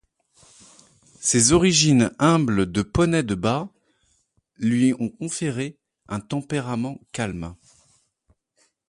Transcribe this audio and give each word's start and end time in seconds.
Ses 1.19 1.51
origines 1.51 2.11
humbles 2.17 2.65
de 2.71 2.81
poney 2.81 3.21
de 3.21 3.35
bât 3.35 3.69
lui 4.57 4.95
ont 4.97 5.09
conféré 5.09 5.77
un 6.07 6.19
tempérament 6.19 6.99
calme. 7.11 7.55